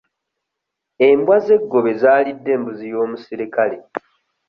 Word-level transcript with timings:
Embwa 1.07 1.37
z'eggobe 1.45 1.91
zaalidde 2.01 2.49
embuzi 2.57 2.85
y'omusirikale. 2.91 3.77